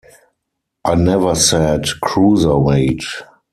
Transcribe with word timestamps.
I 0.83 0.95
never 0.95 1.35
said 1.35 1.83
cruiserweight. 2.03 3.03